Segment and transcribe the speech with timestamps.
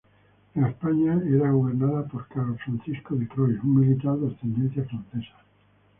[0.55, 5.37] Nueva España era gobernada por Carlos Francisco de Croix, un militar de ascendencia francesa.